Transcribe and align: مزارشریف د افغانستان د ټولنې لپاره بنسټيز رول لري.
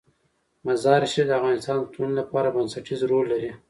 مزارشریف 0.65 1.27
د 1.27 1.31
افغانستان 1.39 1.75
د 1.79 1.85
ټولنې 1.93 2.15
لپاره 2.21 2.53
بنسټيز 2.55 2.99
رول 3.09 3.25
لري. 3.33 3.51